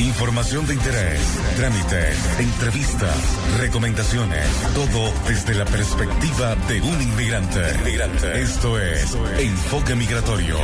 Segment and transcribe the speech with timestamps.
[0.00, 1.20] Información de interés,
[1.56, 3.16] trámites, entrevistas,
[3.60, 7.60] recomendaciones, todo desde la perspectiva de un inmigrante.
[7.80, 8.40] inmigrante.
[8.40, 10.56] Esto es Enfoque Migratorio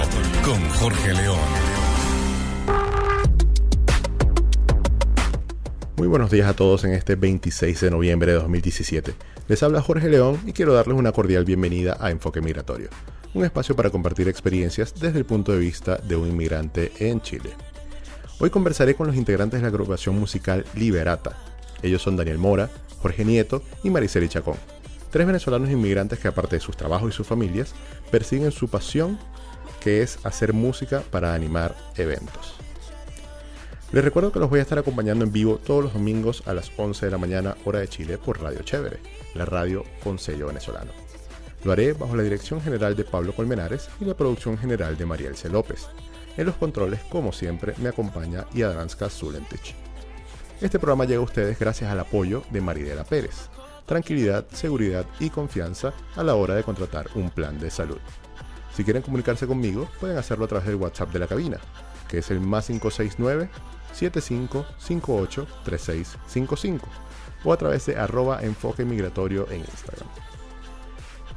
[0.44, 1.38] con Jorge León.
[5.96, 9.14] Muy buenos días a todos en este 26 de noviembre de 2017.
[9.46, 12.88] Les habla Jorge León y quiero darles una cordial bienvenida a Enfoque Migratorio,
[13.34, 17.69] un espacio para compartir experiencias desde el punto de vista de un inmigrante en Chile.
[18.42, 21.36] Hoy conversaré con los integrantes de la agrupación musical Liberata.
[21.82, 22.70] Ellos son Daniel Mora,
[23.02, 24.56] Jorge Nieto y Mariceli Chacón.
[25.10, 27.74] Tres venezolanos inmigrantes que aparte de sus trabajos y sus familias,
[28.10, 29.18] persiguen su pasión
[29.80, 32.54] que es hacer música para animar eventos.
[33.92, 36.70] Les recuerdo que los voy a estar acompañando en vivo todos los domingos a las
[36.78, 39.00] 11 de la mañana hora de Chile por Radio Chévere,
[39.34, 40.92] la radio con sello venezolano.
[41.64, 45.36] Lo haré bajo la dirección general de Pablo Colmenares y la producción general de Mariel
[45.36, 45.50] C.
[45.50, 45.88] López.
[46.36, 49.74] En los controles, como siempre, me acompaña Yadranska Zulentich.
[50.60, 53.48] Este programa llega a ustedes gracias al apoyo de Maridela Pérez.
[53.86, 57.98] Tranquilidad, seguridad y confianza a la hora de contratar un plan de salud.
[58.74, 61.58] Si quieren comunicarse conmigo, pueden hacerlo a través del WhatsApp de la cabina,
[62.08, 63.48] que es el más 569
[63.92, 66.88] 7558 3655
[67.44, 70.08] o a través de arroba enfoque migratorio en Instagram.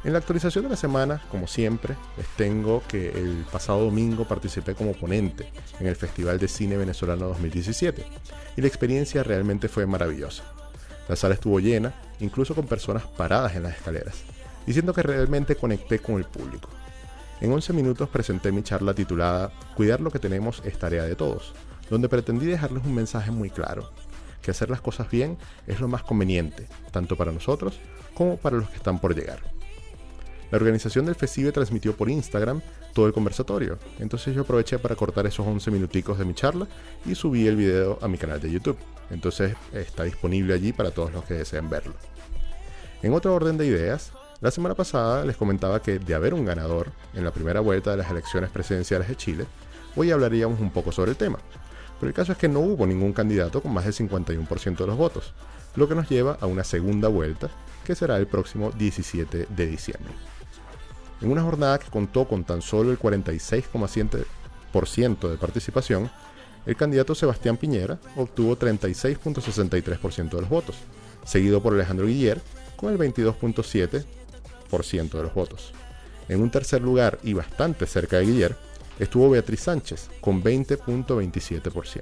[0.03, 4.75] En la actualización de la semana, como siempre, les tengo que el pasado domingo participé
[4.75, 5.47] como ponente
[5.79, 8.05] en el Festival de Cine Venezolano 2017
[8.57, 10.43] y la experiencia realmente fue maravillosa.
[11.07, 14.15] La sala estuvo llena, incluso con personas paradas en las escaleras,
[14.67, 16.67] diciendo que realmente conecté con el público.
[17.39, 21.53] En 11 minutos presenté mi charla titulada Cuidar lo que tenemos es tarea de todos,
[21.89, 23.89] donde pretendí dejarles un mensaje muy claro,
[24.41, 27.79] que hacer las cosas bien es lo más conveniente, tanto para nosotros
[28.13, 29.62] como para los que están por llegar.
[30.53, 32.61] La organización del festival transmitió por Instagram
[32.93, 36.67] todo el conversatorio, entonces yo aproveché para cortar esos 11 minuticos de mi charla
[37.07, 38.77] y subí el video a mi canal de YouTube.
[39.09, 41.95] Entonces está disponible allí para todos los que deseen verlo.
[43.01, 46.91] En otro orden de ideas, la semana pasada les comentaba que de haber un ganador
[47.15, 49.45] en la primera vuelta de las elecciones presidenciales de Chile,
[49.95, 51.39] hoy hablaríamos un poco sobre el tema.
[51.99, 54.97] Pero el caso es que no hubo ningún candidato con más del 51% de los
[54.97, 55.33] votos,
[55.75, 57.49] lo que nos lleva a una segunda vuelta
[57.83, 60.13] que será el próximo 17 de diciembre.
[61.23, 66.11] En una jornada que contó con tan solo el 46,7% de participación,
[66.65, 70.75] el candidato Sebastián Piñera obtuvo 36.63% de los votos,
[71.25, 72.41] seguido por Alejandro Guiller
[72.75, 75.71] con el 22.7% de los votos.
[76.27, 78.57] En un tercer lugar y bastante cerca de Guiller
[78.99, 82.01] estuvo Beatriz Sánchez con 20.27%.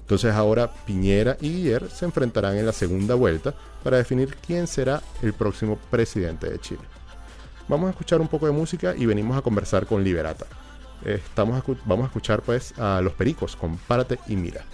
[0.00, 5.00] Entonces ahora Piñera y Guiller se enfrentarán en la segunda vuelta para definir quién será
[5.22, 6.82] el próximo presidente de Chile.
[7.70, 10.44] Vamos a escuchar un poco de música y venimos a conversar con Liberata.
[11.04, 14.64] Estamos vamos a escuchar pues a Los Pericos con Párate y Mira.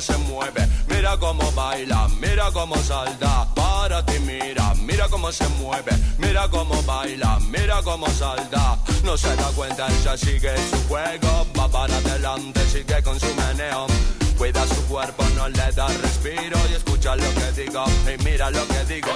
[0.00, 3.46] Se mueve, mira cómo baila, mira cómo salta.
[3.54, 8.78] Para ti, mira, mira cómo se mueve, mira cómo baila, mira cómo salta.
[9.04, 13.86] No se da cuenta, ella sigue su juego, va para adelante, sigue con su meneo.
[14.36, 18.66] Cuida su cuerpo, no le da respiro y escucha lo que digo y mira lo
[18.68, 19.08] que digo.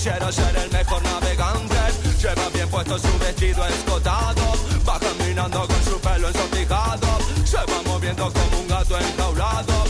[0.00, 1.76] Quisiera ser el mejor navegante.
[2.22, 4.54] Lleva bien puesto su vestido escotado.
[4.88, 7.18] Va caminando con su pelo ensortijado.
[7.44, 9.89] Se va moviendo como un gato enjaulado.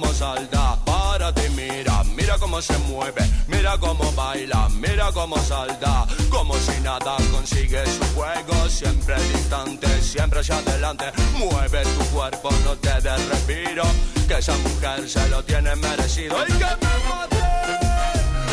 [0.00, 6.54] cómo salta, párate mira, mira cómo se mueve, mira cómo baila, mira cómo salta, como
[6.54, 12.94] si nada consigue su juego, siempre distante, siempre hacia adelante, mueve tu cuerpo, no te
[13.00, 13.82] des respiro,
[14.26, 16.36] que esa mujer se lo tiene merecido.
[16.48, 17.36] Y que me mate.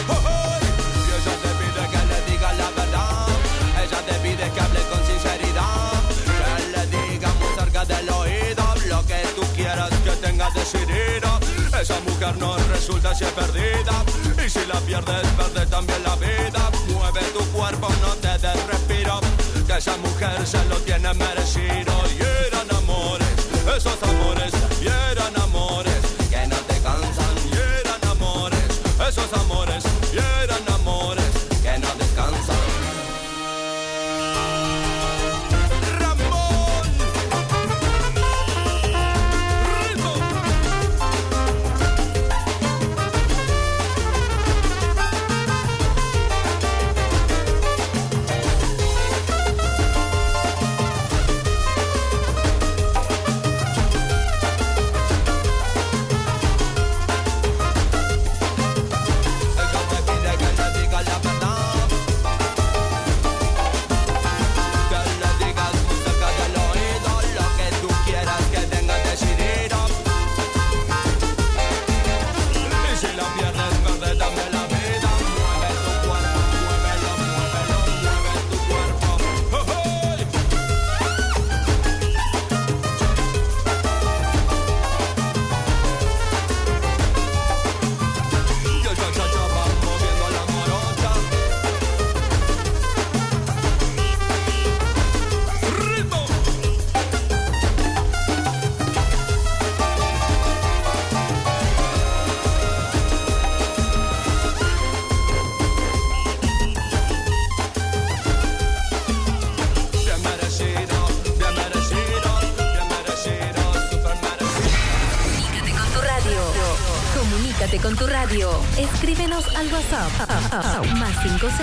[0.09, 0.57] ¡Oh, oh!
[1.05, 3.27] Y ella te pide que le diga la verdad,
[3.83, 6.01] ella te pide que hable con sinceridad,
[6.39, 11.36] que le diga muy cerca del oído lo que tú quieras que tenga decidido.
[11.81, 14.03] Esa mujer no resulta si es perdida.
[14.43, 16.71] Y si la pierdes, perdes también la vida.
[16.87, 19.19] Mueve tu cuerpo, no te des respiro.
[19.67, 21.93] Que esa mujer se lo tiene merecido.
[22.17, 23.27] Y eran amores,
[23.75, 25.26] esos amores, y eran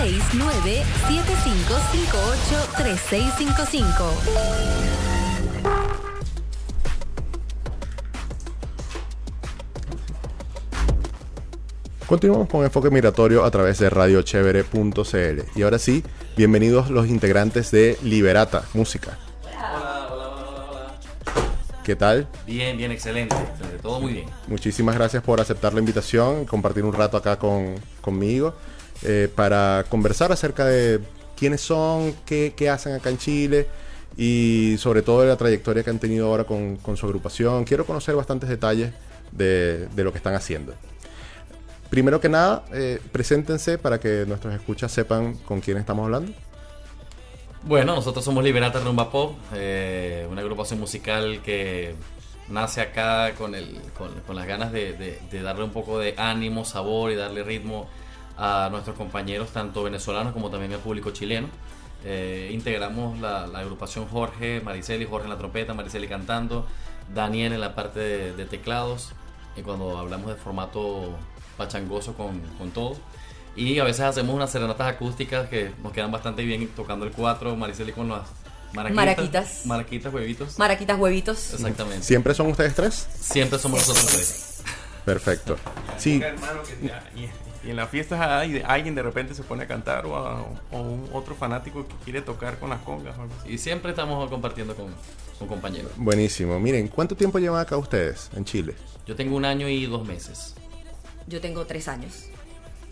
[0.05, 4.05] 569 7558 3655.
[12.05, 15.41] Continuamos con Enfoque Migratorio a través de radiochevere.cl.
[15.55, 16.03] Y ahora sí,
[16.37, 19.17] bienvenidos los integrantes de Liberata Música.
[19.57, 20.99] Hola, hola, hola, hola, hola.
[21.83, 22.27] ¿Qué tal?
[22.45, 23.35] Bien, bien, excelente.
[23.35, 24.25] excelente, Todo muy bien.
[24.45, 28.53] Muchísimas gracias por aceptar la invitación, compartir un rato acá con, conmigo
[29.03, 30.99] eh, para conversar acerca de
[31.37, 33.67] quiénes son, qué, qué hacen acá en Chile
[34.17, 37.65] y sobre todo la trayectoria que han tenido ahora con, con su agrupación.
[37.65, 38.93] Quiero conocer bastantes detalles
[39.31, 40.73] de, de lo que están haciendo.
[41.89, 46.31] Primero que nada, eh, preséntense para que nuestros escuchas sepan con quién estamos hablando.
[47.63, 51.95] Bueno, nosotros somos Liberata Rumba Pop, eh, una agrupación musical que
[52.49, 57.11] nace acá con, el, con, las ganas de- de darle un poco de ánimo, sabor
[57.11, 57.87] y darle ritmo
[58.37, 61.47] a nuestros compañeros, tanto venezolanos como también al público chileno.
[62.03, 66.67] Eh, integramos la, la agrupación Jorge, Mariceli, Jorge en la trompeta, Mariceli cantando,
[67.13, 69.13] Daniel en la parte de, de teclados,
[69.57, 71.17] y cuando hablamos de formato
[71.57, 72.97] pachangoso con, con todos.
[73.55, 77.55] Y a veces hacemos unas serenatas acústicas que nos quedan bastante bien tocando el 4,
[77.55, 78.27] Mariceli con las
[78.73, 78.95] maraquitas.
[78.95, 79.65] Maraquitas.
[79.65, 80.59] Maraquitas, huevitos.
[80.59, 81.53] Maraquitas, huevitos.
[81.53, 82.03] Exactamente.
[82.03, 83.07] ¿Siempre son ustedes tres?
[83.17, 84.61] Siempre somos nosotros tres.
[85.05, 85.55] Perfecto.
[85.97, 87.03] Sí, hermano que ya-
[87.65, 90.41] y, en las fiestas hay- alguien de repente se pone a cantar o, a-
[90.71, 93.53] o un otro fanático que quiere tocar con las congas o algo así.
[93.53, 94.87] Y siempre estamos compartiendo con,
[95.39, 95.91] con compañeros.
[95.97, 96.59] buenísimo.
[96.59, 98.75] Miren, ¿cuánto tiempo llevan acá ustedes en Chile?
[99.05, 100.55] Yo tengo un año y dos meses.
[101.27, 102.25] Yo tengo tres años.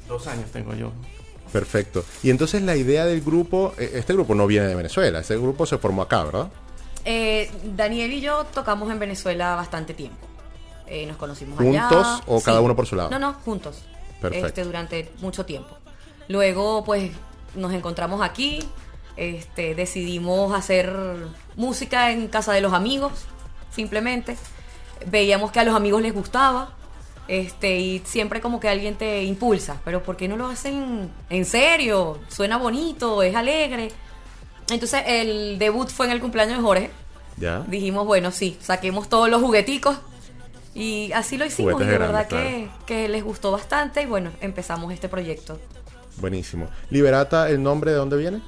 [0.07, 0.91] Dos años tengo yo.
[1.51, 2.03] Perfecto.
[2.23, 5.65] Y entonces la idea del grupo, eh, este grupo no viene de Venezuela, ese grupo
[5.67, 6.51] se formó acá, ¿verdad?
[7.05, 10.17] Eh, Daniel y yo tocamos en Venezuela bastante tiempo.
[10.87, 11.87] Eh, nos conocimos allá.
[11.89, 13.09] ¿Juntos o cada uno por su lado?
[13.09, 13.83] No, no, juntos.
[14.23, 14.47] Perfecto.
[14.47, 15.77] Este, durante mucho tiempo.
[16.27, 17.11] Luego, pues,
[17.55, 18.63] nos encontramos aquí.
[19.15, 20.91] Este, decidimos hacer
[21.55, 23.11] música en casa de los amigos,
[23.71, 24.35] simplemente.
[25.05, 26.71] Veíamos que a los amigos les gustaba.
[27.27, 29.79] Este, y siempre como que alguien te impulsa.
[29.85, 32.19] Pero ¿por qué no lo hacen en serio?
[32.29, 33.91] Suena bonito, es alegre.
[34.69, 36.91] Entonces, el debut fue en el cumpleaños de Jorge
[37.37, 37.59] Ya.
[37.67, 39.97] dijimos, bueno, sí, saquemos todos los jugueticos.
[40.73, 41.73] Y así lo hicimos.
[41.73, 44.01] Juguetes y de grandes, verdad que, que les gustó bastante.
[44.01, 45.59] Y bueno, empezamos este proyecto.
[46.17, 46.67] Buenísimo.
[46.89, 48.41] Liberata, ¿el nombre de dónde viene?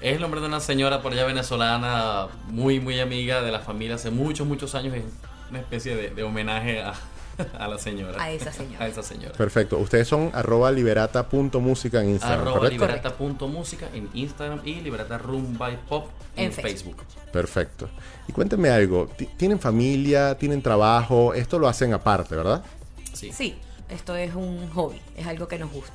[0.00, 3.96] Es el nombre de una señora por allá venezolana, muy, muy amiga de la familia
[3.96, 4.94] hace muchos, muchos años.
[4.94, 5.04] Es
[5.50, 6.94] una especie de, de homenaje a,
[7.58, 8.22] a la señora.
[8.22, 8.84] A esa señora.
[8.84, 9.34] a esa señora.
[9.34, 9.78] Perfecto.
[9.78, 16.08] Ustedes son arroba liberata.música en Instagram, Arroba liberata.música en Instagram y liberata rumba y pop
[16.36, 16.96] en, En Facebook.
[17.32, 17.88] Perfecto.
[18.28, 19.06] Y cuéntenme algo.
[19.16, 20.36] Ti- ¿Tienen familia?
[20.36, 21.32] ¿Tienen trabajo?
[21.34, 22.64] Esto lo hacen aparte, ¿verdad?
[23.12, 23.30] Sí.
[23.32, 23.56] Sí,
[23.88, 25.94] esto es un hobby, es algo que nos gusta.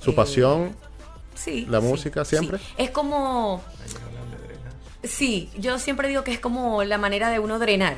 [0.00, 0.76] Su Eh, pasión,
[1.34, 1.66] Sí.
[1.68, 2.58] ¿La sí, música siempre?
[2.58, 2.64] sí.
[2.78, 3.60] Es como.
[5.02, 7.96] Sí, yo siempre digo que es como la manera de uno drenar.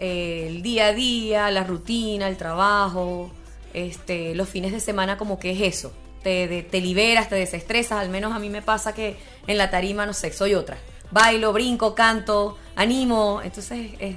[0.00, 3.32] eh, el día a día, la rutina, el trabajo,
[3.74, 5.92] este, los fines de semana como que es eso.
[6.22, 9.16] Te, de- te liberas, te desestresas, al menos a mí me pasa que
[9.48, 10.78] en la tarima, no sé, soy otra.
[11.10, 14.16] Bailo, brinco, canto, animo, entonces es,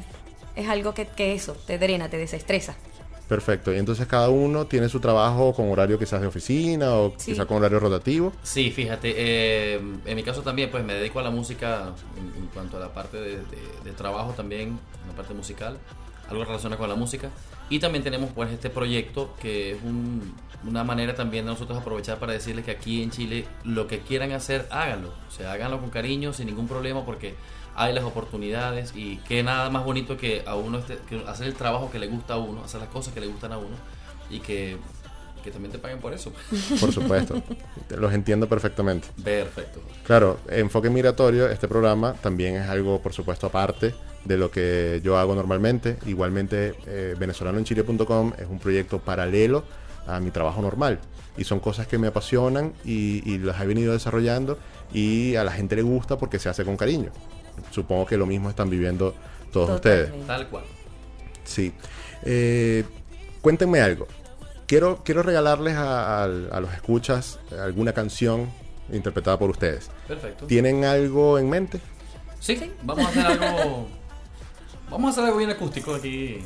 [0.55, 2.75] es algo que, que eso, te drena, te desestresa.
[3.27, 3.73] Perfecto.
[3.73, 7.31] Y entonces cada uno tiene su trabajo con horario quizás de oficina o Sí.
[7.31, 8.33] quizás con horario rotativo.
[8.43, 12.47] Sí, fíjate, eh, en mi caso también pues me dedico a la música en, en
[12.49, 15.77] cuanto a la parte de, de- de trabajo también, la parte musical,
[16.31, 17.29] algo relacionado con la música.
[17.69, 20.33] Y también tenemos pues este proyecto que es un-
[20.67, 24.31] una manera también de nosotros aprovechar para decirles que aquí en Chile lo que quieran
[24.31, 25.09] hacer, háganlo.
[25.27, 27.35] O sea, háganlo con cariño, sin ningún problema porque
[27.75, 31.53] hay las oportunidades y que nada más bonito que a uno este- que hacer el
[31.55, 33.75] trabajo que le gusta a uno, hacer las cosas que le gustan a uno
[34.29, 34.77] y que,
[35.43, 36.31] que también te paguen por eso.
[36.79, 37.41] Por supuesto.
[37.97, 39.07] Los entiendo perfectamente.
[39.23, 39.79] Perfecto.
[40.03, 45.17] Claro, Enfoque Migratorio, este programa también es algo, por supuesto, aparte de lo que yo
[45.17, 45.97] hago normalmente.
[46.05, 49.63] Igualmente, eh, venezolanoenchile.com es un proyecto paralelo
[50.07, 50.99] a mi trabajo normal.
[51.37, 54.57] Y son cosas que me apasionan y, y las he venido desarrollando
[54.93, 57.11] y a la gente le gusta porque se hace con cariño.
[57.71, 59.15] Supongo que lo mismo están viviendo
[59.51, 60.11] todos ustedes.
[60.27, 60.63] Tal cual.
[61.43, 61.73] Sí.
[62.23, 62.83] Eh,
[63.41, 64.07] cuéntenme algo.
[64.67, 68.49] Quiero, quiero regalarles a, a- a los escuchas alguna canción
[68.91, 69.89] interpretada por ustedes.
[70.07, 70.45] Perfecto.
[70.47, 71.79] ¿Tienen algo en mente?
[72.39, 73.87] Sí, vamos a hacer algo.
[74.91, 76.39] Vamos a hacer algo bien acústico aquí.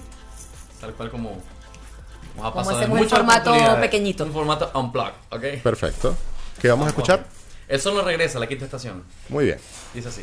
[0.79, 1.29] Tal cual como.
[1.29, 1.41] Vamos
[2.37, 4.23] a Como pasar de hacemos el muchas formato pequeñito.
[4.23, 5.63] Un formato unplugged, ¿ok?
[5.63, 6.15] Perfecto.
[6.61, 7.25] ¿Qué vamos a escuchar?
[7.67, 9.03] El solo regresa a la quinta estación.
[9.29, 9.57] Muy bien.
[9.93, 10.21] Dice así.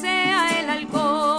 [0.00, 1.29] Sea el alcohol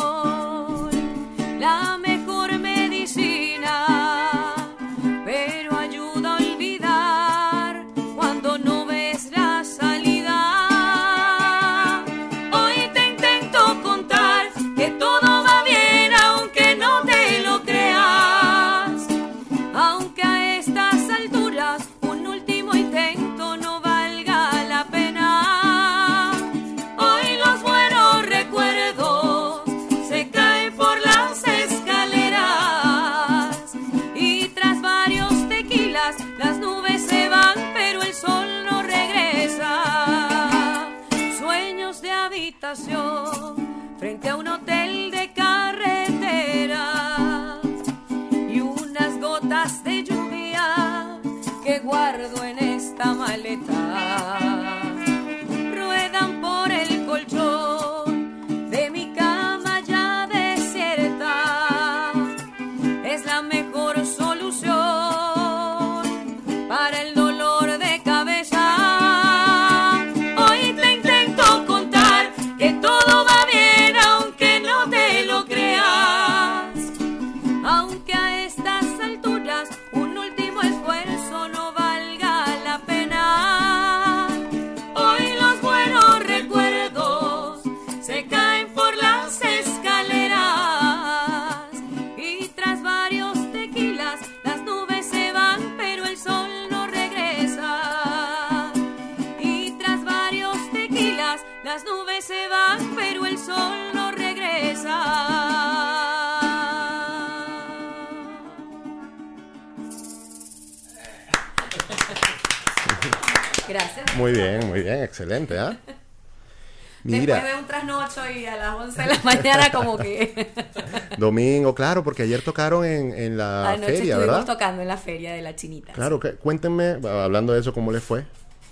[117.85, 120.51] Trasnocho y a las 11 de la mañana como que
[121.17, 124.45] domingo, claro, porque ayer tocaron en, en la anoche feria, estuvimos ¿verdad?
[124.45, 125.93] tocando en la feria de la chinita.
[125.93, 128.25] Claro, que, cuéntenme, hablando de eso, ¿cómo les fue?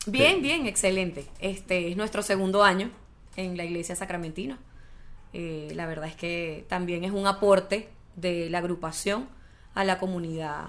[0.05, 1.25] Bien, bien, excelente.
[1.39, 2.91] Este es nuestro segundo año
[3.35, 4.57] en la iglesia sacramentina.
[5.33, 9.27] Eh, la verdad es que también es un aporte de la agrupación
[9.75, 10.65] a la comunidad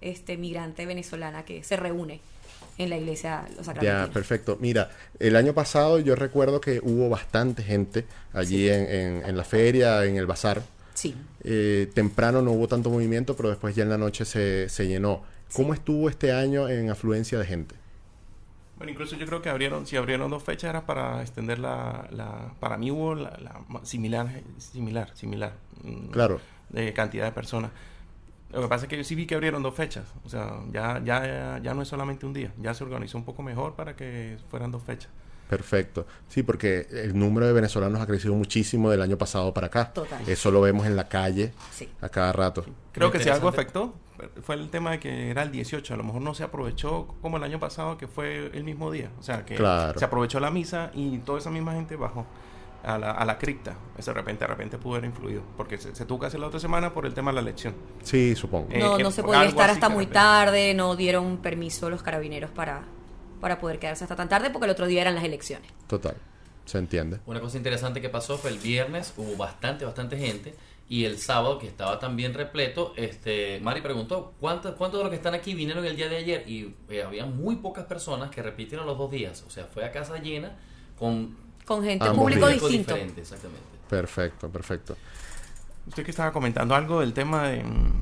[0.00, 2.20] este, migrante venezolana que se reúne
[2.78, 4.10] en la iglesia Los Ya, Sacramentos.
[4.14, 4.56] perfecto.
[4.60, 9.44] Mira, el año pasado yo recuerdo que hubo bastante gente allí en, en- en la
[9.44, 10.62] feria, en el bazar.
[10.94, 11.14] Sí.
[11.44, 15.22] Eh, temprano no hubo tanto movimiento, pero después ya en la noche se, se llenó.
[15.52, 17.74] ¿Cómo estuvo este año en afluencia de gente?
[18.76, 22.52] Bueno, incluso yo creo que abrieron, si abrieron dos fechas era para extender la, la
[22.60, 23.36] para mí hubo la,
[23.82, 26.40] similar, similar, similar, mm, Claro.
[26.68, 27.72] de cantidad de personas.
[28.52, 31.02] Lo que pasa es que yo sí vi que abrieron dos fechas, o sea, ya,
[31.04, 34.38] ya, ya no es solamente un día, ya se organizó un poco mejor para que
[34.50, 35.10] fueran dos fechas.
[35.50, 36.06] Perfecto.
[36.28, 39.92] Sí, porque el número de venezolanos ha crecido muchísimo del año pasado para acá.
[39.92, 40.20] Total.
[40.28, 41.88] Eso lo vemos en la calle Sí.
[42.02, 42.64] a cada rato.
[42.92, 43.94] Creo que si algo afectó
[44.42, 47.36] fue el tema de que era el 18, a lo mejor no se aprovechó como
[47.38, 49.98] el año pasado que fue el mismo día, o sea, que Claro.
[49.98, 52.26] se aprovechó la misa y toda esa misma gente bajó
[52.84, 55.94] a la, a la cripta, eso de repente, de repente pudo haber influido, porque se,
[55.94, 57.74] se tuvo que hacer la otra semana por el tema de la elección.
[58.02, 58.68] Sí, supongo.
[58.70, 62.82] Eh, No, no se podía estar hasta muy tarde, no dieron permiso los carabineros para,
[63.40, 65.70] para poder quedarse hasta tan tarde porque el otro día eran las elecciones.
[65.86, 66.14] Total.
[66.64, 67.18] Se entiende.
[67.26, 70.54] Una cosa interesante que pasó fue el viernes, hubo bastante, bastante gente.
[70.90, 75.16] Y el sábado, que estaba también repleto, este, Mari preguntó, ¿cuántos, ¿cuántos de los que
[75.16, 76.44] están aquí vinieron el día de ayer?
[76.48, 79.44] Y eh, había muy pocas personas que repitieron los dos días.
[79.46, 80.56] O sea, fue a casa llena
[80.98, 81.36] con
[81.68, 82.60] Con gente, Ambos público días.
[82.62, 82.96] distinto.
[82.96, 83.62] exactamente.
[83.90, 84.96] Perfecto, perfecto.
[85.86, 87.92] Usted que estaba comentando algo del tema de, mm,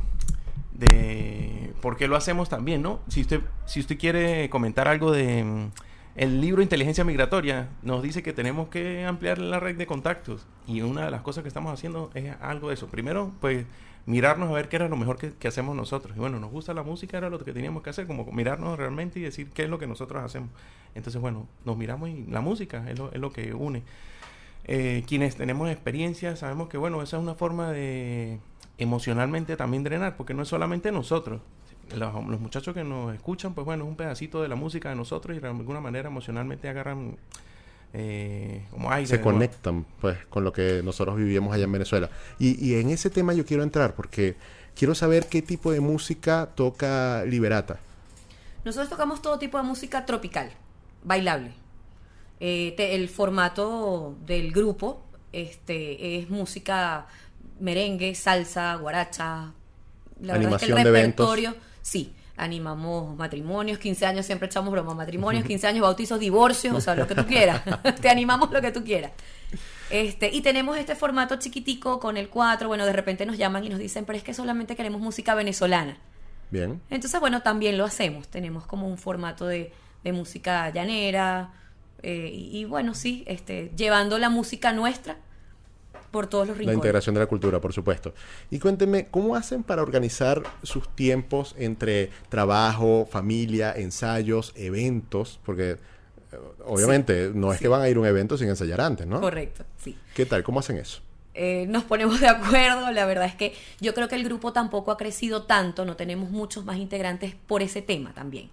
[0.73, 3.01] de por qué lo hacemos también, ¿no?
[3.09, 5.71] Si usted, si usted quiere comentar algo de mm,
[6.17, 10.47] el libro Inteligencia Migratoria, nos dice que tenemos que ampliar la red de contactos.
[10.67, 12.87] Y una de las cosas que estamos haciendo es algo de eso.
[12.87, 13.67] Primero, pues
[14.07, 16.17] mirarnos a ver qué era lo mejor que, hacemos nosotros.
[16.17, 19.19] Y bueno, nos gusta la música, era lo que teníamos que hacer, como mirarnos realmente
[19.19, 20.51] y decir qué es lo que nosotros hacemos.
[20.95, 23.83] Entonces, bueno, nos miramos y la música es lo, es lo que une.
[24.69, 28.41] Eh, quienes tenemos experiencia sabemos que bueno esa es una forma de
[28.79, 31.41] emocionalmente también drenar porque no es solamente nosotros
[31.95, 34.97] los, los muchachos que nos escuchan pues bueno es un pedacito de la música de
[34.97, 37.17] nosotros y de alguna manera emocionalmente agarran
[37.93, 42.11] eh, como aire se conectan pues con lo que nosotros vivíamos allá en Venezuela.
[42.39, 44.37] Y, y en ese tema yo quiero entrar porque
[44.75, 47.79] quiero saber qué tipo de música toca Liberata.
[48.65, 50.51] Nosotros tocamos todo tipo de música tropical,
[51.05, 51.53] bailable.
[52.41, 57.07] Eh, te- el formato del grupo este, es música
[57.61, 59.53] merengue, salsa, guaracha.
[60.21, 61.27] La verdad es que Animación el de eventos.
[61.37, 66.81] repertorio, sí, animamos matrimonios, 15 años, siempre echamos broma, matrimonios, 15 años, bautizos, divorcios, o
[66.81, 67.63] sea, lo que tú quieras.
[68.01, 69.13] Te animamos lo que tú quieras.
[69.89, 73.69] Este, y tenemos este formato chiquitico con el 4, bueno, de repente nos llaman y
[73.69, 75.97] nos dicen, pero es que solamente queremos música venezolana.
[76.51, 76.81] Bien.
[76.91, 78.29] Entonces, bueno, también lo hacemos.
[78.29, 79.73] Tenemos como un formato de,
[80.05, 81.53] de música llanera.
[82.03, 85.17] eh, y, y bueno, sí, este, llevando la música nuestra
[86.17, 86.77] por todos los La rincones.
[86.79, 88.15] integración de la cultura, por supuesto.
[88.51, 95.39] Y cuéntenme, ¿cómo hacen para organizar sus tiempos entre trabajo, familia, ensayos, eventos?
[95.45, 95.77] Porque eh,
[96.65, 97.65] obviamente no es sí.
[97.65, 99.21] que van a ir a un evento sin ensayar antes, ¿no?
[99.21, 99.95] Correcto, sí.
[100.15, 100.43] ¿Qué tal?
[100.43, 101.03] ¿Cómo hacen eso?
[101.35, 102.91] Eh, nos ponemos de acuerdo.
[102.93, 103.53] La verdad es que
[103.83, 107.61] yo creo que el grupo tampoco ha crecido tanto, no tenemos muchos más integrantes por
[107.61, 108.49] ese tema también.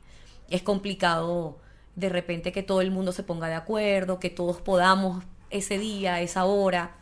[0.50, 1.60] Es complicado
[1.96, 6.20] de repente que todo el mundo se ponga de acuerdo, que todos podamos ese día,
[6.20, 6.98] esa hora.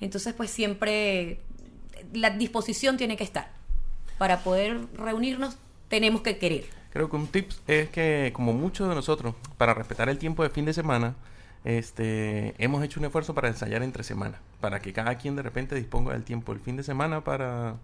[0.00, 1.40] Entonces, pues siempre
[2.12, 3.50] la disposición tiene que estar.
[4.18, 5.56] Para poder reunirnos
[5.88, 6.64] tenemos que querer.
[6.92, 10.50] Creo que un tip es que, como muchos de nosotros, para respetar el tiempo de
[10.50, 11.16] fin de semana,
[11.64, 15.74] este, hemos hecho un esfuerzo para ensayar entre semana, para que cada quien de repente
[15.74, 17.76] disponga del tiempo el fin de semana para...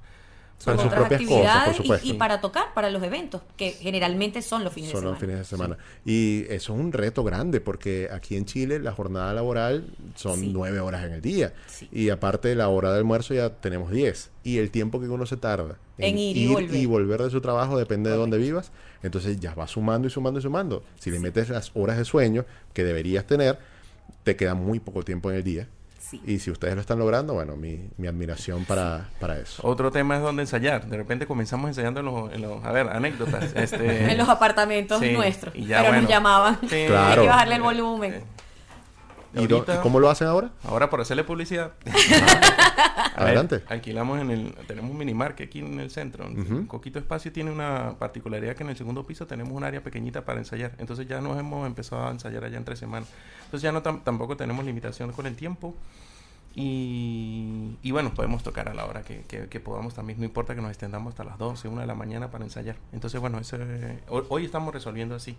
[0.64, 4.62] Para Son sus propias cosas, por y- para tocar, para los eventos, que generalmente son
[4.62, 5.33] los fines Son de los semana.
[5.33, 5.79] fines de semana.
[6.05, 10.51] Y eso es un reto grande porque aquí en Chile la jornada laboral son Sí.
[10.53, 11.55] nueve horas en el día.
[11.66, 11.88] Sí.
[11.90, 14.31] Y aparte de la hora de almuerzo ya tenemos diez.
[14.44, 17.23] Y el tiempo que uno se tarda En ir y volver.
[17.23, 18.70] de su trabajo depende de dónde vivas.
[19.03, 20.85] Entonces ya va sumando y sumando y sumando.
[20.99, 22.44] Si le metes las horas de sueño
[22.75, 23.59] que deberías tener,
[24.25, 25.68] te queda muy poco tiempo en el día.
[26.00, 26.20] Sí.
[26.26, 29.60] Y si ustedes lo están logrando, bueno, mi, mi admiración para, para eso.
[29.64, 30.86] Otro tema es donde ensayar.
[30.86, 32.32] De repente comenzamos ensayando en los...
[32.32, 33.52] en los- a ver, anécdotas.
[33.54, 35.54] Este, en los apartamentos sí, nuestros.
[35.54, 36.02] y ya, pero bueno.
[36.02, 36.58] nos llamaban.
[36.68, 36.74] Sí.
[36.74, 37.22] Hay Claro.
[37.22, 38.24] que bajarle el volumen.
[39.34, 40.50] ¿Y, ahorita- y cómo lo hacen ahora?
[40.64, 41.72] Ahora por hacerle publicidad.
[41.86, 43.62] A ver, Adelante.
[43.68, 44.54] alquilamos en el...
[44.66, 46.26] Tenemos un minimarket aquí en el centro.
[46.30, 46.66] Ujú.
[46.66, 50.38] Coquito Espacio tiene una particularidad que en el segundo piso tenemos un área pequeñita para
[50.38, 50.72] ensayar.
[50.78, 53.08] Entonces ya nos hemos empezado a ensayar allá en tres semanas.
[53.44, 55.74] Entonces ya no tam- tampoco tenemos limitaciones con el tiempo.
[56.54, 60.18] Y, y bueno, podemos tocar a la hora que, que- que podamos también.
[60.18, 62.76] No importa que nos extendamos hasta las 12, 1 de la mañana para ensayar.
[62.92, 65.36] Entonces, bueno, eso, eh, hoy, hoy estamos resolviendo así.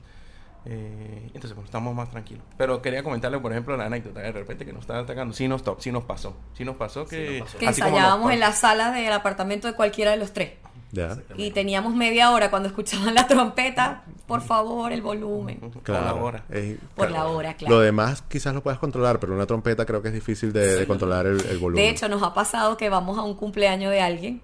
[0.65, 2.43] Eh, entonces, bueno, estamos más tranquilos.
[2.57, 4.19] Pero quería comentarle, por ejemplo, la anécdota.
[4.19, 5.33] De repente que nos estaban atacando.
[5.33, 6.35] Sí nos, to- sí nos pasó.
[6.53, 7.39] Sí nos pasó que...
[7.39, 7.57] nos pasó.
[7.57, 10.51] Que así como nos ensayábamos en la sala del apartamento de cualquiera de los tres.
[10.93, 11.17] Ya.
[11.37, 15.59] Y teníamos media hora cuando escuchaban la trompeta, por favor, el volumen.
[15.83, 16.05] Claro.
[16.05, 16.43] Por la hora.
[16.49, 17.75] Es- Por la hora, claro.
[17.75, 20.85] Lo demás quizás lo puedas controlar, pero una trompeta creo que es difícil de, de
[20.87, 21.83] controlar el, el volumen.
[21.85, 24.41] De hecho, nos ha pasado que vamos a un cumpleaños de alguien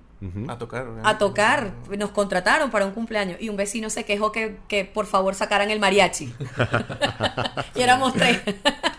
[0.48, 0.88] A tocar.
[1.04, 1.74] a tocar.
[1.96, 5.70] Nos contrataron para un cumpleaños y un vecino se quejó que, que por favor sacaran
[5.70, 6.34] el mariachi.
[7.76, 8.42] y éramos tres.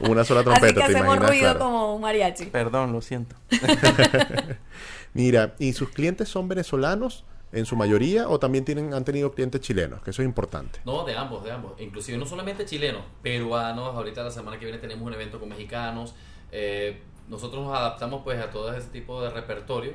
[0.01, 1.59] Una sola Así trompeta, que te hacemos imaginas, ruido claro.
[1.59, 2.47] como un mariachi.
[2.47, 3.35] Perdón, lo siento.
[5.15, 9.61] Mira, ¿y sus clientes son venezolanos en su mayoría o también tienen, han tenido clientes
[9.61, 10.01] chilenos?
[10.03, 10.81] Que eso es importante.
[10.85, 11.73] No, de ambos, de ambos.
[11.81, 13.97] Inclusive no solamente chilenos, peruanos.
[13.97, 16.15] Ahorita la semana que viene tenemos un evento con mexicanos.
[16.53, 19.95] Eh, nosotros nos adaptamos pues a todo ese tipo de repertorio.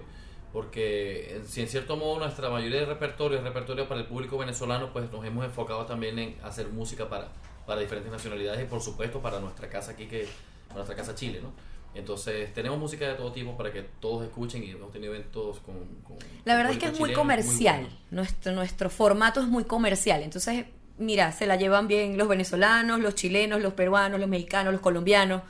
[0.54, 4.38] Porque eh, si en cierto modo nuestra mayoría de repertorio es repertorio para el público
[4.38, 7.28] venezolano, pues nos hemos enfocado también en hacer música para,
[7.66, 10.28] para diferentes nacionalidades y por supuesto para nuestra casa aquí, que
[10.68, 11.52] para nuestra casa Chile, ¿no?
[11.96, 15.76] Entonces tenemos música de todo tipo para que todos escuchen y hemos tenido eventos con...
[16.04, 17.82] con La con verdad es que es muy comercial.
[17.82, 17.98] bueno.
[18.12, 20.24] Nuestro, nuestro formato es muy comercial.
[20.24, 20.66] Entonces,
[20.98, 25.42] mira, se la llevan bien los venezolanos, los chilenos, los peruanos, los mexicanos, los colombianos.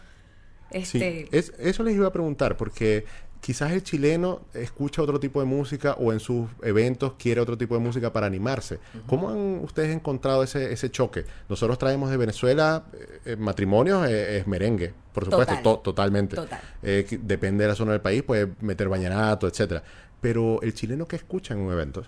[0.71, 3.05] Sí, Este, es, eso les iba a preguntar, porque
[3.45, 7.73] quizás el chileno escucha otro tipo de música o en sus eventos quiere otro tipo
[7.75, 8.79] de música para animarse.
[9.05, 11.25] ¿Cómo han ustedes encontrado ese, ese choque?
[11.49, 15.63] Nosotros traemos de Venezuela eh, eh, matrimonios, eh, es merengue, por supuesto, Total.
[15.63, 16.35] to- totalmente.
[16.37, 16.61] Total.
[16.81, 19.83] Eh, depende de la zona del país, puede meter vallenato, etcétera.
[20.21, 22.03] Pero el chileno que escucha en un evento.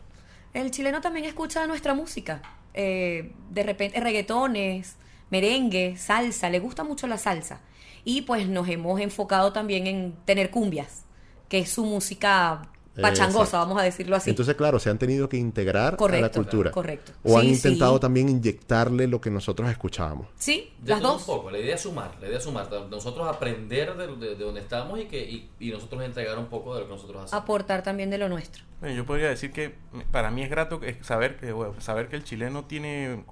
[0.54, 2.42] El chileno también escucha nuestra música.
[2.74, 4.96] De repente, reggaetones,
[5.30, 6.50] merengue, salsa.
[6.50, 7.60] Le gusta mucho la salsa.
[8.04, 11.05] Y pues nos hemos enfocado también en tener cumbias,
[11.50, 12.70] que es su música
[13.02, 13.58] pachangosa, Exacto.
[13.58, 14.30] vamos a decirlo así.
[14.30, 16.72] Entonces, claro, se han tenido que integrar a la Correcto, cultura.
[16.72, 17.12] correcto.
[17.26, 18.00] O han intentado sí.
[18.00, 20.28] también inyectarle lo que nosotros escuchábamos.
[20.38, 21.20] sí, De las dos.
[21.20, 24.44] un poco, la idea es sumar, la idea es sumar, nosotros aprender de, de- de
[24.46, 27.34] donde estamos y que y, y nosotros entregar un poco de lo que nosotros hacemos.
[27.44, 28.64] Aportar también de lo nuestro.
[28.80, 29.76] Bueno, yo podría decir que
[30.12, 33.26] para mí es grato que- saber que bueno, saber que el chileno tiene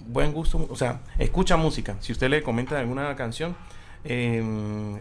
[0.00, 1.96] buen gusto, o sea, escucha música.
[2.00, 3.56] Si usted le comenta alguna canción,
[4.10, 4.42] eh,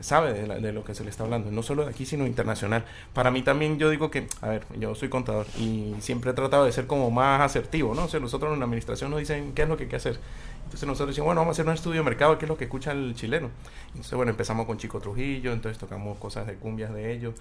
[0.01, 2.27] sabe de, la- de lo que se le está hablando, no solo de aquí, sino
[2.27, 2.83] internacional.
[3.13, 6.65] Para mí también yo digo que, a ver, yo soy contador y siempre he tratado
[6.65, 8.03] de ser como más asertivo, ¿no?
[8.03, 10.19] O sea, nosotros en la administración nos dicen qué es lo que hay que hacer.
[10.65, 12.65] Entonces nosotros decimos, bueno, vamos a hacer un estudio de mercado, qué es lo que
[12.65, 13.49] escucha el chileno.
[13.89, 17.33] Entonces, bueno, empezamos con Chico Trujillo, entonces tocamos cosas de cumbias de ellos.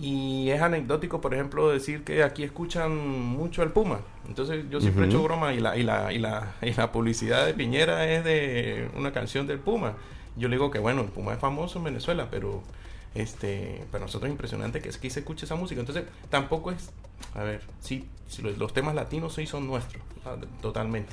[0.00, 4.00] Y es anecdótico, por ejemplo, decir que aquí escuchan mucho el Puma.
[4.26, 7.44] Entonces yo siempre he hecho broma y la, y, la, y, la, y la publicidad
[7.44, 9.92] de Piñera es de una canción del Puma.
[10.36, 12.62] Yo le digo que bueno, el Puma es famoso en Venezuela, pero
[13.14, 15.80] este para nosotros es impresionante que aquí se escuche esa música.
[15.80, 16.90] Entonces tampoco es,
[17.34, 21.12] a ver, sí, si los, los temas latinos sí son nuestros, ah, totalmente.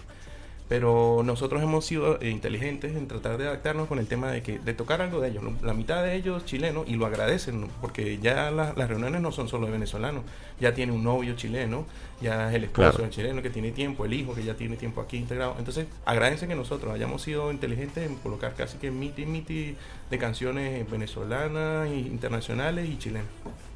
[0.69, 4.59] Pero nosotros hemos sido eh, inteligentes en tratar de adaptarnos con el tema de que
[4.59, 5.43] de tocar algo de ellos.
[5.63, 9.47] La mitad de ellos chilenos y lo agradecen porque ya la- las reuniones no son
[9.49, 10.23] solo de venezolanos.
[10.59, 11.85] Ya tiene un novio chileno,
[12.21, 13.09] ya es el esposo Claro.
[13.09, 15.55] chileno que tiene tiempo, el hijo que ya tiene tiempo aquí integrado.
[15.57, 19.75] Entonces agradecen que nosotros hayamos sido inteligentes en colocar casi que miti miti
[20.11, 23.25] de canciones venezolanas, internacionales y chilenas.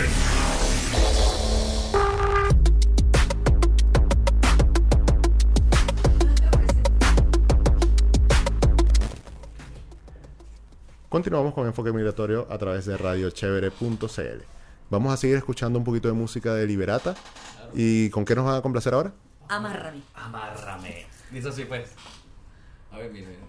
[11.09, 14.43] Continuamos con Enfoque Migratorio a través de radiochevere.cl.
[14.91, 17.15] Vamos a seguir escuchando un poquito de música de Liberata.
[17.73, 19.11] ¿Y con qué nos van a complacer ahora?
[19.47, 20.03] Amárrame.
[20.13, 21.07] Amárrame.
[21.31, 21.95] Dice así pues.
[22.91, 23.27] A ver, mire.
[23.27, 23.48] mire.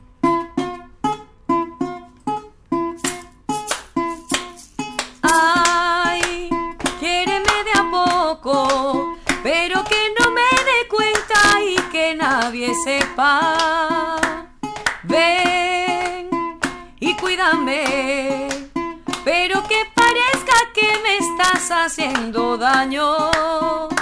[12.18, 14.16] Que sepa.
[15.04, 16.28] Ven
[16.98, 18.48] y cuídame,
[19.24, 23.99] pero que parezca que me estás haciendo daño.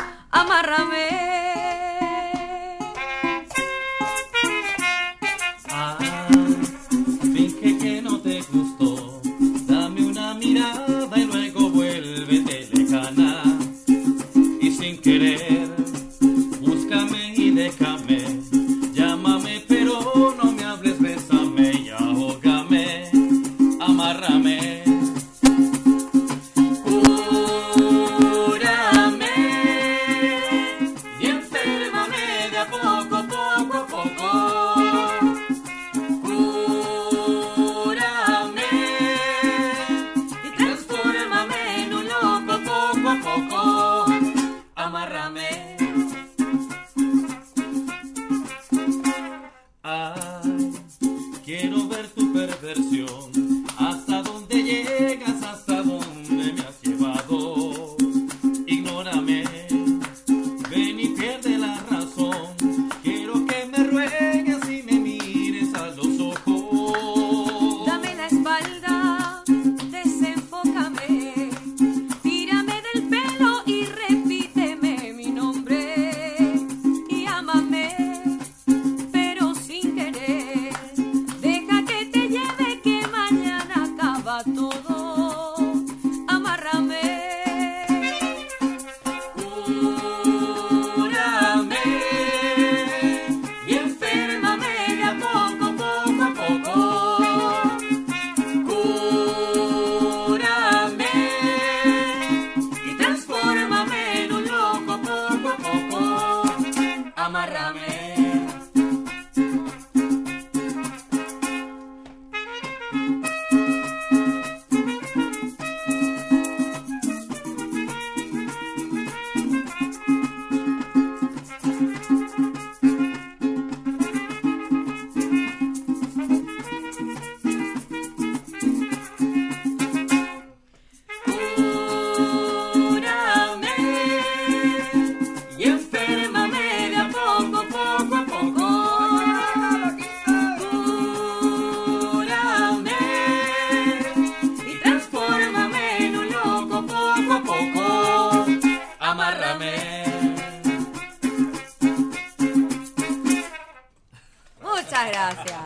[155.34, 155.58] Gracias.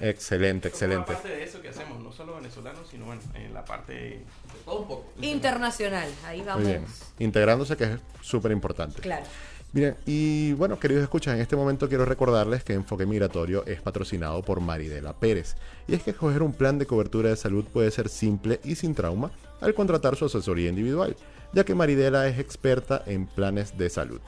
[0.00, 1.12] Excelente, excelente.
[1.12, 4.24] Parte de eso que hacemos, no solo venezolanos, sino bueno, en la parte
[4.64, 5.12] Todo un poco.
[5.20, 6.64] Internacional, ahí vamos.
[6.64, 6.84] Muy bien.
[7.18, 9.00] Integrándose, que es súper importante.
[9.00, 9.24] Claro.
[9.72, 14.42] Miren, y bueno, queridos escuchas, en este momento quiero recordarles que Enfoque Migratorio es patrocinado
[14.42, 15.54] por Maridela Pérez.
[15.86, 18.94] Y es que escoger un plan de cobertura de salud puede ser simple y sin
[18.94, 19.30] trauma
[19.60, 21.16] al contratar su asesoría individual,
[21.54, 24.20] ya que Maridela es experta en planes de salud.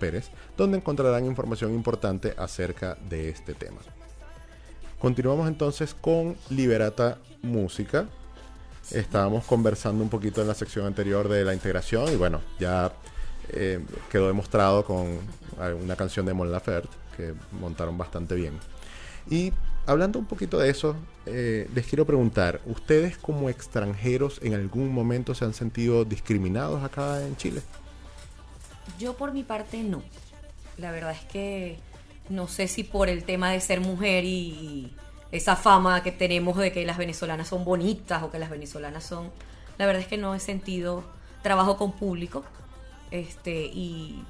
[0.56, 3.83] donde encontrarán información importante acerca de este tema.
[4.98, 8.06] Continuamos entonces con Liberata Música.
[8.90, 12.90] Estábamos conversando un poquito en la sección anterior de la integración y bueno, ya
[13.52, 15.18] eh, quedó demostrado con
[15.82, 18.58] una canción de Mon Laferte que montaron bastante bien.
[19.28, 19.52] Y
[19.86, 25.34] hablando un poquito de eso, eh, les quiero preguntar, ¿ustedes como extranjeros en algún momento
[25.34, 27.62] se han sentido discriminados acá en Chile?
[28.98, 30.02] Yo por mi parte no.
[30.78, 31.78] La verdad es que
[32.28, 34.92] no sé si por el tema de ser mujer y
[35.32, 39.30] esa fama que tenemos de que las venezolanas son bonitas o que las venezolanas son...
[39.78, 41.04] La verdad es que no he sentido
[41.42, 42.44] trabajo con público.
[43.11, 44.23] Este, y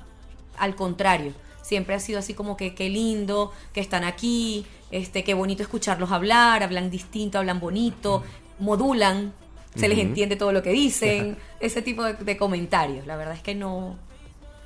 [0.58, 5.34] al contrario, siempre ha sido así como que qué lindo que están aquí, este, qué
[5.34, 8.22] bonito escucharlos hablar, hablan distinto, hablan bonito,
[8.58, 9.32] modulan,
[9.76, 13.06] se les entiende todo lo que dicen, ese tipo de, de comentarios.
[13.06, 13.96] La verdad es que no,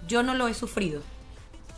[0.09, 1.03] yo no lo he sufrido.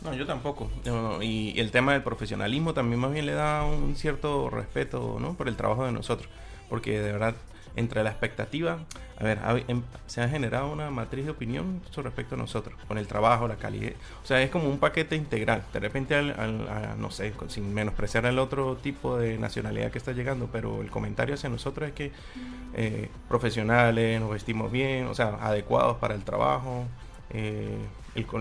[0.01, 0.69] No, yo tampoco.
[0.85, 5.33] No, y el tema del profesionalismo también más bien le da un cierto respeto, ¿no?
[5.33, 6.29] Por el trabajo de nosotros.
[6.69, 7.35] Porque de verdad,
[7.77, 8.79] entre la expectativa,
[9.19, 12.97] a ver, em- se ha generado una matriz de opinión con respecto a nosotros, con
[12.97, 13.93] el trabajo, la calidad.
[14.23, 15.63] O sea, es como un paquete integral.
[15.73, 20.11] De repente, al, al- no sé, sin menospreciar al otro tipo de nacionalidad que está
[20.11, 22.11] llegando, pero el comentario hacia nosotros es que
[22.73, 26.83] eh, profesionales, nos vestimos bien, o sea, adecuados para el trabajo.
[27.29, 27.77] eh,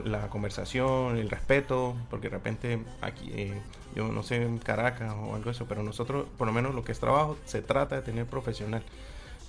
[0.06, 3.52] la conversación, el respeto, porque de repente aquí, eh,
[3.94, 6.82] yo no sé en Caracas o algo de eso, pero nosotros, por lo menos lo
[6.82, 8.82] que es trabajo, se trata de tener profesional.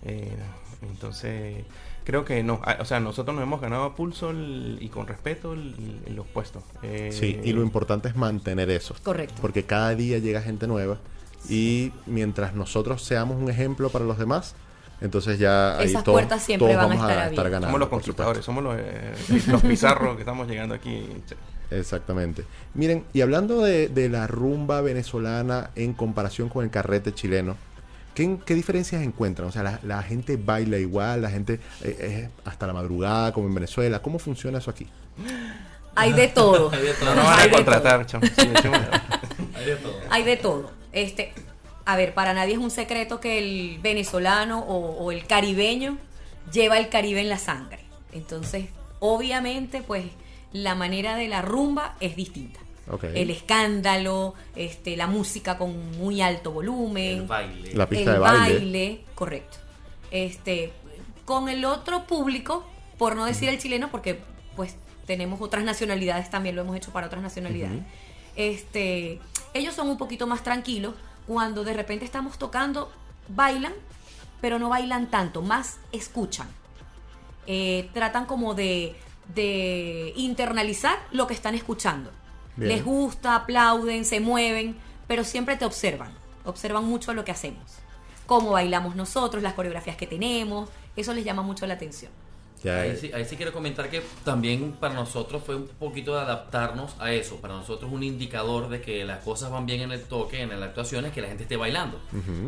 [0.03, 0.35] Eh,
[0.81, 1.63] entonces,
[2.03, 5.07] creo que no, ah, o sea, nosotros nos hemos ganado a pulso el- y con
[5.07, 6.63] respeto el- el- los puestos.
[6.83, 8.95] Eh, Sí, y lo importante es mantener eso.
[9.03, 9.35] Correcto.
[9.41, 10.97] Porque cada día llega gente nueva
[11.49, 14.55] y mientras nosotros seamos un ejemplo para los demás,
[15.01, 17.51] entonces ya ahí Esas todos, puertas siempre todos van a vamos estar abiertas.
[17.51, 17.67] ganando.
[17.67, 18.41] somos los supuesto.
[18.43, 19.13] somos los, eh,
[19.47, 21.05] los pizarros que estamos llegando aquí.
[21.69, 22.43] Exactamente.
[22.75, 27.57] Miren, y hablando de, de la rumba venezolana en comparación con el carrete chileno,
[28.17, 29.47] ¿qué, qué diferencias encuentran?
[29.47, 33.47] O sea, la, la gente baila igual, la gente eh, es hasta la madrugada, como
[33.47, 34.01] en Venezuela.
[34.01, 34.87] ¿Cómo funciona eso aquí?
[35.93, 36.71] Hay de todo.
[36.73, 37.05] Hay de todo.
[37.05, 38.25] No nos van a contratar, chamo.
[39.55, 39.99] Hay de todo.
[40.09, 40.71] Hay de todo.
[40.93, 41.31] Este,
[41.85, 45.99] a ver, para nadie es un secreto que el venezolano o, o el caribeño
[46.51, 47.81] lleva el Caribe en la sangre.
[48.13, 48.65] Entonces,
[48.99, 50.05] obviamente, pues
[50.53, 52.59] la manera de la rumba es distinta.
[53.13, 57.73] El escándalo, este, la música con muy alto volumen, El baile.
[57.73, 59.05] La pista el de baile.
[59.13, 59.57] correcto.
[60.09, 60.71] Este,
[61.25, 62.65] con el otro público,
[62.97, 64.21] por no decir el chileno, porque
[64.55, 67.81] pues tenemos otras nacionalidades también, lo hemos hecho para otras nacionalidades.
[68.35, 69.19] Este,
[69.53, 70.93] ellos son un poquito más tranquilos
[71.25, 72.91] cuando de repente estamos tocando,
[73.27, 73.73] bailan,
[74.39, 76.47] pero no bailan tanto, más escuchan.
[77.47, 78.95] Eh, tratan como de,
[79.33, 82.11] de internalizar lo que están escuchando.
[82.57, 82.69] Bien.
[82.69, 84.75] Les gusta, aplauden, se mueven,
[85.07, 86.11] pero siempre te observan.
[86.43, 87.77] Observan mucho lo que hacemos.
[88.25, 90.69] Cómo bailamos nosotros, las coreografías que tenemos.
[90.95, 92.11] Eso les llama mucho la atención.
[92.63, 96.15] Ya, Ahí eh, sí, ahí sí quiero comentar que también para nosotros fue un poquito
[96.15, 97.37] de adaptarnos a eso.
[97.37, 100.65] Para nosotros un indicador de que las cosas van bien en el toque, en la
[100.65, 101.99] actuación, es que la gente esté bailando.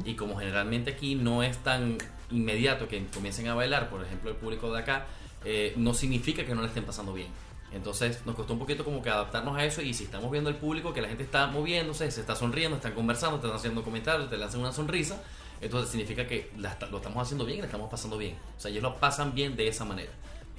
[0.06, 1.98] Y como generalmente aquí no es tan
[2.32, 5.06] inmediato que comiencen a bailar, por ejemplo el público de acá,
[5.45, 7.28] eh, no significa que no le estén pasando bien.
[7.71, 10.55] Entonces nos costó un poquito como que adaptarnos a eso y si estamos viendo el
[10.55, 14.38] público que la gente está moviéndose, se está sonriendo, están conversando, están haciendo comentarios, te
[14.38, 15.21] lanzan una sonrisa,
[15.62, 18.38] entonces significa que lo estamos haciendo bien y la estamos pasando bien.
[18.58, 20.12] O sea, ellos lo pasan bien de esa manera.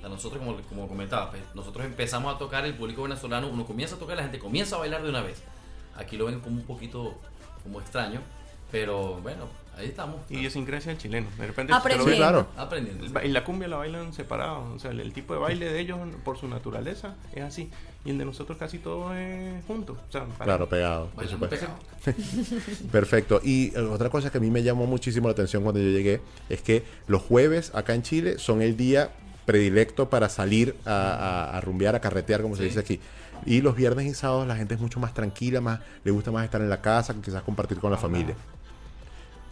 [0.02, 3.98] Nosotros, como, como comentaba, pues, nosotros empezamos a tocar el público venezolano, uno comienza a
[3.98, 5.42] tocar, la gente comienza a bailar de una vez.
[5.96, 7.18] Aquí lo ven como un poquito
[7.62, 8.22] como extraño,
[8.70, 10.20] pero bueno, ahí estamos.
[10.30, 11.28] Y idiosincrasia del chileno.
[11.38, 12.16] De repente, Aprendiendo.
[12.16, 12.46] Claro.
[12.56, 13.06] Aprendiendo.
[13.24, 14.74] Y la cumbia la bailan separados.
[14.74, 17.70] O sea, el, el tipo de baile de ellos, por su naturaleza, es así.
[18.04, 19.92] Y el de nosotros casi todo es junto.
[19.92, 21.08] O sea, para- Claro, pegado.
[21.10, 21.74] por pegado.
[22.92, 23.40] Perfecto.
[23.44, 26.20] Y eh, otra cosa que a mí me llamó muchísimo la atención cuando yo llegué
[26.48, 29.10] es que los jueves acá en Chile son el día
[29.44, 33.00] predilecto para salir a, a- a rumbear, a carretear, como se dice aquí.
[33.46, 36.44] Y los viernes y sábados la gente es mucho más tranquila, más le gusta más
[36.44, 38.34] estar en la casa, que quizás compartir con la familia.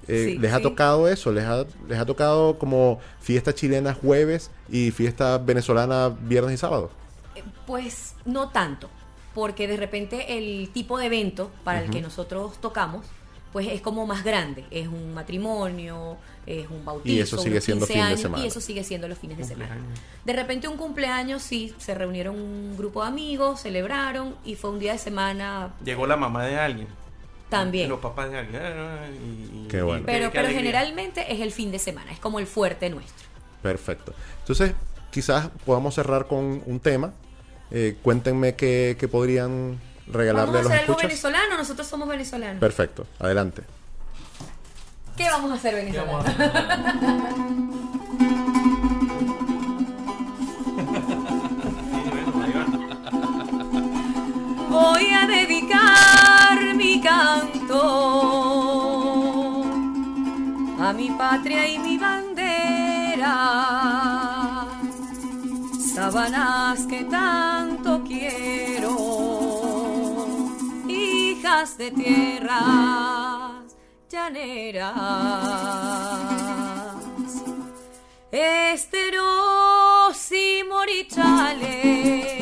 [0.09, 0.63] Eh, Sí, ¿Les ha sí.
[0.63, 1.33] tocado eso?
[1.33, 6.97] ¿Les ha, ¿Les ha tocado como fiesta chilena jueves y fiesta venezolana viernes y sábado?
[7.35, 8.91] Eh, Pues no tanto,
[9.35, 13.07] porque de repente el tipo de evento para el que nosotros tocamos,
[13.53, 14.67] pues es como más grande.
[14.71, 17.15] Es un matrimonio, es un bautizo.
[17.15, 18.45] Y eso sigue siendo 15 fin de semana.
[18.45, 19.77] Y eso sigue siendo los fines de semana.
[20.25, 24.79] De repente un cumpleaños, sí, se reunieron un grupo de amigos, celebraron y fue un
[24.79, 26.89] día de semana Llegó la mamá de alguien.
[27.49, 27.89] También.
[27.89, 28.61] Los papás de alguien.
[28.63, 30.03] ah, y- y- Qué bueno.
[30.03, 33.27] y Pero, pero generalmente es el fin de semana, es como el fuerte nuestro.
[33.63, 34.15] Perfecto.
[34.41, 34.73] Entonces,
[35.11, 37.13] quizás podamos cerrar con un tema.
[37.71, 41.09] Eh, cuéntenme qué, qué podrían regalarle Vamos a a los hacer algo escuchas.
[41.09, 42.61] venezolano, nosotros somos venezolanos.
[42.61, 43.63] Perfecto, adelante.
[45.17, 46.13] ¿Qué vamos a hacer ¿Qué venezolano?
[46.13, 46.53] vamos a hacer?
[54.71, 56.28] Voy a dedicar
[57.01, 57.79] canto.
[60.81, 63.27] A mi patria y mi bandera,
[65.95, 68.97] sábanas que tanto quiero,
[70.89, 73.77] hijas de tierras
[74.09, 74.95] llaneras,
[78.31, 82.38] esteros y morichales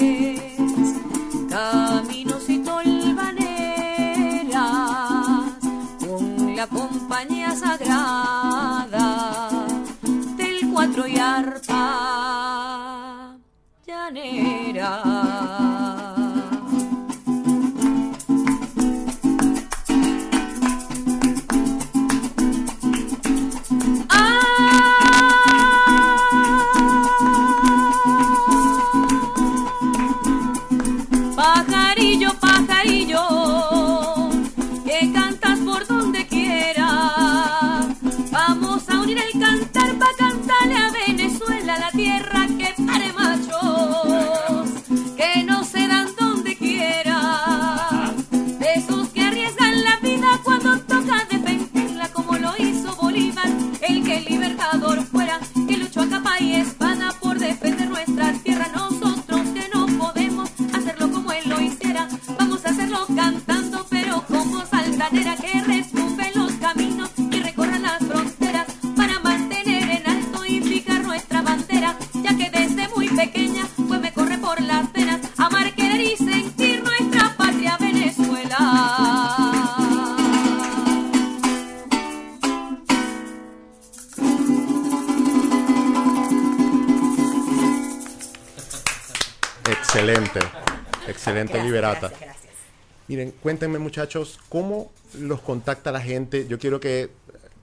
[93.09, 96.47] Miren, cuéntenme muchachos, ¿cómo los contacta la gente?
[96.49, 97.09] Yo quiero que eh,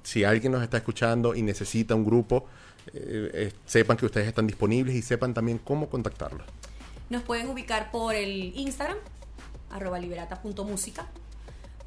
[0.03, 2.45] si alguien nos está escuchando y necesita un grupo,
[2.93, 6.45] eh, eh, sepan que ustedes están disponibles y sepan también cómo contactarlos.
[7.09, 8.97] Nos pueden ubicar por el Instagram,
[9.69, 11.07] arroba liberata.música,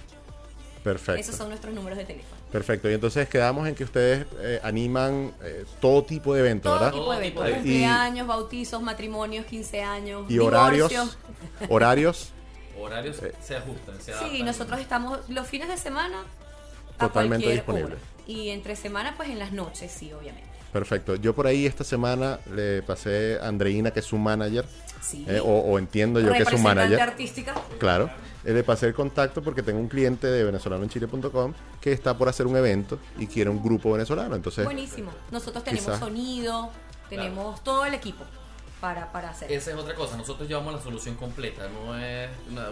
[0.84, 1.20] Perfecto.
[1.20, 2.36] Esos son nuestros números de teléfono.
[2.52, 2.90] Perfecto.
[2.90, 6.92] Y entonces quedamos en que ustedes eh, animan eh, todo tipo de eventos, Todo ¿verdad?
[6.94, 10.92] tipo de eventos, Todo tipo de- cumpleaños, bautizos, matrimonios, 15 años, Y horarios.
[11.70, 12.32] Horarios
[12.80, 13.32] Horarios Eh.
[13.42, 16.24] se ajustan, se Sí, nosotros estamos los fines de semana
[17.00, 17.98] Totalmente disponibles.
[18.28, 20.50] Y entre semana, pues en las noches, sí, obviamente.
[20.76, 21.16] Perfecto.
[21.16, 24.66] Yo por ahí esta semana le pasé a Andreina, que es su manager,
[25.00, 25.26] Sí.
[25.26, 27.00] eh, o, o entiendo yo que es su Representante manager.
[27.10, 27.54] artística.
[27.80, 28.10] Claro.
[28.44, 32.46] Eh, Le pasé el contacto porque tengo un cliente de venezolanoenchile.com que está por hacer
[32.46, 34.36] un evento y quiere un grupo venezolano.
[34.36, 35.12] Entonces, Buenísimo.
[35.32, 36.70] Nosotros tenemos quizás- sonido,
[37.10, 38.26] tenemos todo el equipo
[38.86, 39.52] para, para hacer.
[39.52, 42.68] Esa es otra cosa, nosotros llevamos la solución completa, no es una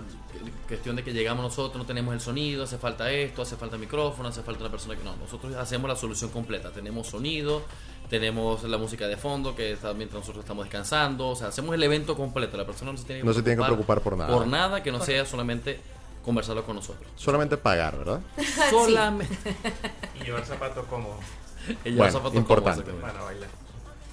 [0.68, 4.30] cuestión de que llegamos nosotros, no tenemos el sonido, hace falta esto, hace falta micrófono,
[4.30, 7.64] hace falta una persona que no, nosotros hacemos la solución completa, tenemos sonido,
[8.11, 11.82] tenemos la música de fondo que está mientras nosotros estamos descansando, o sea, hacemos el
[11.82, 14.32] evento completo, la persona no se tiene que, No se tiene que preocupar por nada.
[14.32, 15.82] Por nada que no sea solamente
[16.24, 17.11] conversarlo con nosotros.
[17.16, 18.20] solamente pagar, ¿verdad?
[18.70, 19.55] Solamente.
[20.22, 21.26] Y llevar zapatos cómodos
[21.84, 22.91] Bueno, usa fotos importante.
[22.93, 23.62] para bailar.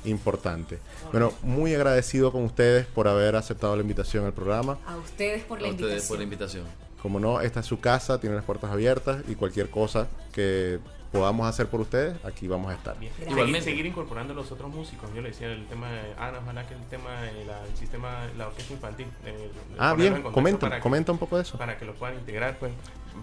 [0.04, 0.78] Importante.
[1.10, 4.78] Bueno, muy agradecido con ustedes por haber aceptado la invitación al programa.
[4.86, 6.08] A ustedes por la A ustedes invitación.
[6.08, 6.64] por la invitación.
[7.02, 10.78] Como no, esta es su casa, tiene las puertas abiertas y cualquier cosa que
[11.12, 12.98] podamos hacer por ustedes, aquí vamos a estar.
[12.98, 13.12] Bien.
[13.28, 13.62] Igualmente.
[13.70, 15.10] Seguir incorporando los otros músicos.
[15.14, 18.26] Yo le decía el tema de Ana, ojalá que el tema de la, el sistema,
[18.38, 19.06] la orquesta infantil.
[19.24, 21.58] eh, Ah, bien, comenta, comenta un poco de eso.
[21.58, 22.58] para que lo puedan integrar.
[22.58, 22.72] Pues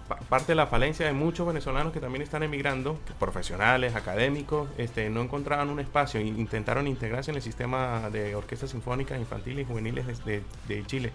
[0.08, 5.08] pa- parte de la falencia de muchos venezolanos que también están emigrando, profesionales, académicos, este,
[5.10, 9.68] no encontraban un espacio e intentaron integrarse en el sistema de orquestas sinfónicas infantiles y
[9.68, 10.42] juveniles de, de-
[10.76, 11.12] de Chile.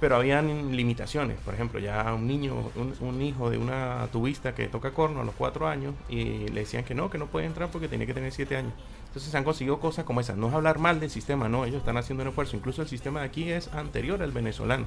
[0.00, 2.70] Pero habían limitaciones, por ejemplo, ya un niño,
[3.00, 6.84] un, hijo de una tubista que toca corno a los cuatro años y le decían
[6.84, 8.72] que no, que no puede entrar porque tenía que tener siete años.
[9.06, 10.36] Entonces se han conseguido cosas como esas.
[10.36, 12.56] No es hablar mal del sistema, no, ellos están haciendo un esfuerzo.
[12.56, 14.86] Incluso el sistema de aquí es anterior al venezolano.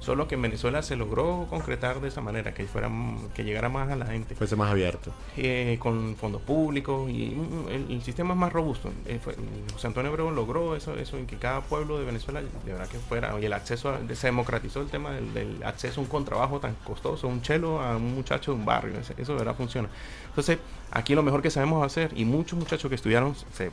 [0.00, 2.90] Solo que en Venezuela se logró concretar de esa manera, que fuera,
[3.34, 5.12] que llegara más a la gente, Fuese más abierto.
[5.36, 8.90] eh, con fondos públicos y mm, el, el sistema es más robusto.
[9.04, 9.36] Eh, fue-
[9.72, 12.98] José Antonio Abreu logró eso, eso en que cada pueblo de Venezuela, de verdad que
[12.98, 16.60] fuera, y el acceso, a- se democratizó el tema del, del acceso a un contrabajo
[16.60, 19.90] tan costoso, un chelo a un muchacho de un barrio, eso, eso de verdad funciona.
[20.28, 20.58] Entonces,
[20.92, 23.70] aquí lo mejor que sabemos hacer, y muchos muchachos que estudiaron se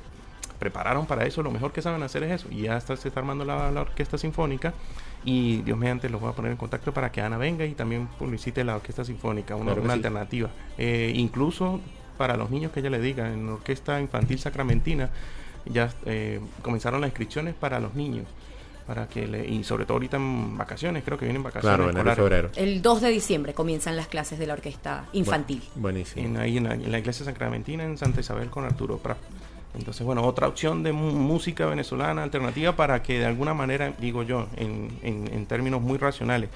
[0.59, 3.19] prepararon para eso, lo mejor que saben hacer es eso, y ya está, se está
[3.21, 4.73] armando la, la orquesta sinfónica,
[5.26, 8.07] y Dios mediante los voy a poner en contacto para que Ana venga y también
[8.07, 9.97] publicite la orquesta sinfónica, una, Claro que una sí.
[9.99, 10.49] alternativa.
[10.78, 11.82] Eh, incluso
[12.18, 15.09] para los niños que ella le diga, en la Orquesta Infantil Sacramentina
[15.65, 18.26] ya eh, comenzaron las inscripciones para los niños.
[18.88, 21.76] Para que le, y sobre todo ahorita en vacaciones, creo que vienen vacaciones.
[21.78, 22.15] Claro, y escolares.
[22.15, 22.49] febrero.
[22.55, 25.61] El 2 de diciembre comienzan las clases de la orquesta infantil.
[25.76, 26.26] Bu- buenísimo.
[26.26, 29.18] En, ahí en la, en la iglesia sacramentina en Santa Isabel con Arturo Prat.
[29.78, 34.47] Entonces, bueno, otra opción de música venezolana alternativa para que de alguna manera, digo yo,
[34.57, 36.49] en, en- en términos muy racionales,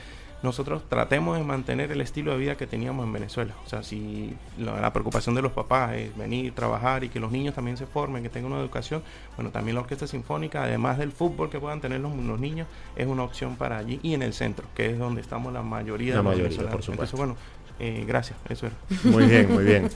[0.44, 3.54] nosotros tratemos de mantener el estilo de vida que teníamos en Venezuela.
[3.64, 7.32] O sea, si la, la preocupación de los papás es venir, trabajar y que los
[7.32, 9.04] niños también se formen, que tengan una educación,
[9.36, 13.06] bueno, también la orquesta sinfónica, además del fútbol que puedan tener los, los niños, es
[13.06, 16.18] una opción para allí y en el centro, que es donde estamos la mayoría La
[16.22, 16.74] de los mayoría, venezolanos.
[16.76, 17.18] por supuesto.
[17.18, 17.38] Entonces,
[17.80, 18.76] bueno, eh, gracias, eso era.
[19.04, 19.90] Muy bien, muy bien.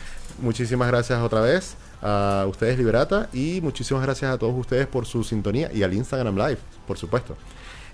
[0.43, 1.75] Muchísimas gracias otra vez
[2.05, 6.35] a ustedes, Liberata, y muchísimas gracias a todos ustedes por su sintonía y al Instagram
[6.35, 7.35] Live, por supuesto.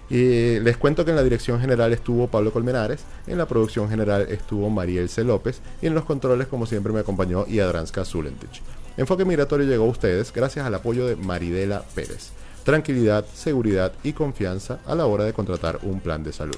[0.10, 4.28] Y les cuento que en la dirección general estuvo Pablo Colmenares, en la producción general
[4.30, 5.24] estuvo Mariel C.
[5.24, 8.62] López y en los controles, como siempre, me acompañó Iadranska Zulentich.
[8.98, 12.32] Enfoque Migratorio llegó a ustedes gracias al apoyo de Maridela Pérez.
[12.66, 16.58] Tranquilidad, seguridad y confianza a la hora de contratar un plan de salud.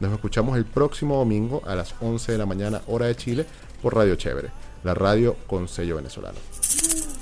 [0.00, 3.46] Nos escuchamos el próximo domingo a las 11 de la mañana, hora de Chile,
[3.80, 4.50] por Radio Chévere,
[4.82, 6.57] la radio con sello venezolano.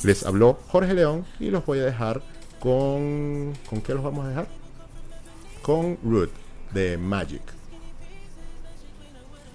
[0.03, 2.22] Les habló Jorge León y los voy a dejar
[2.61, 3.55] con...
[3.68, 4.47] ¿Con qué los vamos a dejar?
[5.62, 6.30] Con Root
[6.72, 7.56] de Magic.